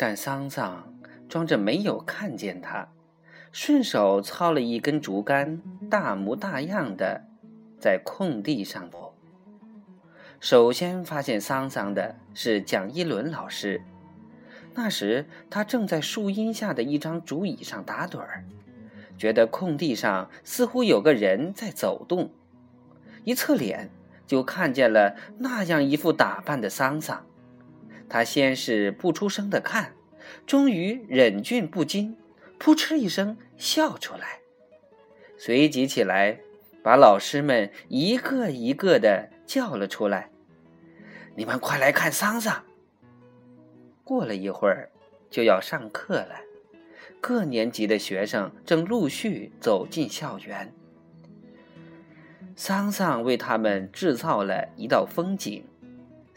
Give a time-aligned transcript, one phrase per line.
[0.00, 0.94] 但桑桑
[1.28, 2.88] 装着没有看见他，
[3.52, 5.60] 顺手操了一根竹竿，
[5.90, 7.26] 大模大样的
[7.78, 9.14] 在空地上走。
[10.40, 13.82] 首先发现桑桑的是蒋一伦老师，
[14.72, 18.46] 那时他正在树荫下的一张竹椅上打盹儿，
[19.18, 22.30] 觉得空地上似乎有个人在走动，
[23.24, 23.90] 一侧脸
[24.26, 27.26] 就看见了那样一副打扮的桑桑。
[28.10, 29.94] 他先是不出声的看，
[30.44, 32.16] 终于忍俊不禁，
[32.58, 34.40] 扑哧一声笑出来，
[35.38, 36.40] 随即起来
[36.82, 40.28] 把老师们一个一个的叫了出来。
[41.36, 42.64] 你们快来看桑桑！
[44.02, 44.90] 过了一会儿，
[45.30, 46.40] 就要上课了。
[47.20, 50.74] 各年级的学生正陆续走进校园。
[52.56, 55.64] 桑桑为他们制造了一道风景。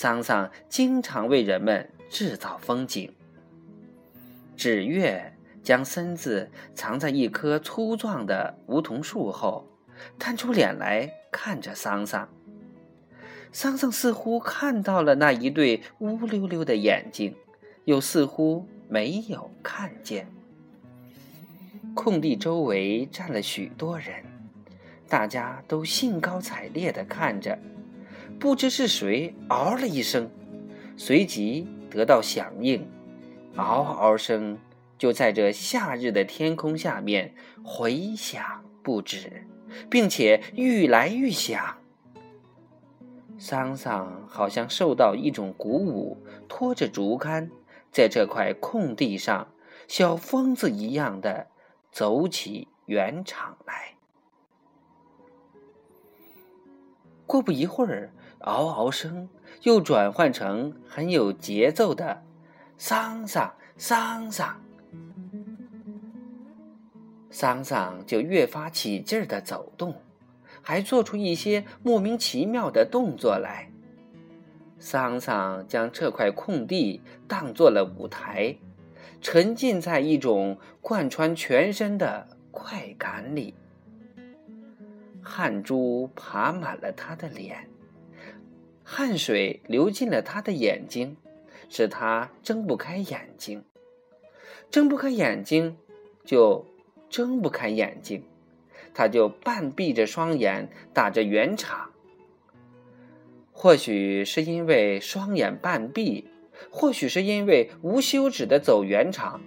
[0.00, 3.12] 桑桑经常为人们制造风景。
[4.56, 9.66] 纸月将身子藏在一棵粗壮的梧桐树后，
[10.16, 12.28] 探出脸来看着桑桑。
[13.50, 17.34] 桑桑似乎看到了那一对乌溜溜的眼睛，
[17.84, 20.28] 又似乎没有看见。
[21.92, 24.22] 空地周围站了许多人，
[25.08, 27.58] 大家都兴高采烈地看着。
[28.38, 30.30] 不知是谁嗷了一声，
[30.96, 32.88] 随即得到响应，
[33.56, 34.56] 嗷嗷声
[34.96, 39.44] 就在这夏日的天空下面回响不止，
[39.90, 41.78] 并且愈来愈响。
[43.38, 46.16] 桑桑好像受到一种鼓舞，
[46.48, 47.50] 拖着竹竿，
[47.90, 49.48] 在这块空地上，
[49.88, 51.48] 小疯子一样的
[51.90, 53.97] 走起圆场来。
[57.28, 59.28] 过不一会儿，嗷嗷声
[59.62, 62.22] 又转换成很有节奏的
[62.78, 64.60] “桑桑桑桑”，
[67.30, 69.94] 桑桑就越发起劲儿的走动。
[70.62, 73.70] 还做出一些莫名其妙的动作来。
[74.78, 78.54] 桑桑将这块空地当做了舞台，
[79.20, 83.54] 沉浸在一种贯穿全身的快感里。
[85.28, 87.68] 汗珠爬满了他的脸，
[88.82, 91.18] 汗水流进了他的眼睛，
[91.68, 93.62] 使他睁不开眼睛。
[94.70, 95.76] 睁不开眼睛，
[96.24, 96.66] 就
[97.10, 98.24] 睁不开眼睛。
[98.94, 101.90] 他就半闭着双眼打着圆场，
[103.52, 106.26] 或许是因为双眼半闭，
[106.70, 109.40] 或许是因为无休止的走圆场，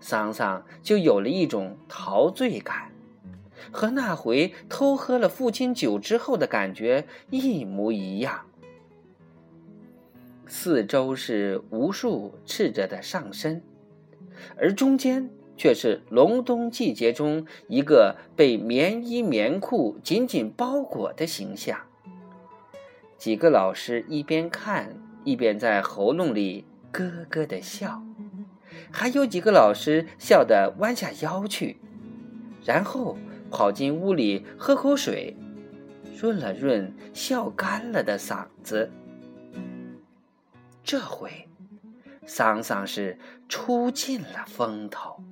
[0.00, 2.92] 桑桑就有了一种陶醉感，
[3.70, 8.46] 和那回偷喝了父亲酒之后的感觉一模一样。
[10.46, 13.62] 四周是无数赤着的上身，
[14.56, 15.30] 而中间。
[15.56, 21.78] 却是隆冬季节中一个被棉衣棉裤紧紧包裹的形象。
[23.16, 28.02] 几个老师一边看一边在喉咙里咯咯的笑，
[28.90, 31.76] 还有几个老师笑得弯下腰去，
[32.64, 33.16] 然后
[33.54, 35.36] 跑进屋里喝口水，
[36.20, 38.90] 润了润笑干了的嗓子。
[40.82, 41.30] 这回，
[42.26, 43.16] 桑桑是
[43.48, 45.22] 出尽了风头。